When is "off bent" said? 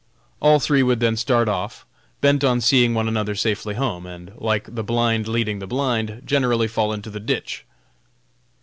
1.47-2.43